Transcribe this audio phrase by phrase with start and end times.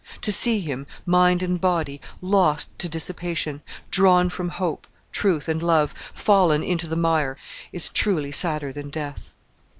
[0.23, 3.61] To see him, mind and body, lost to dissipation,
[3.91, 7.37] drawn from hope, truth, and love, fallen into the mire,
[7.71, 9.31] is truly sadder than death.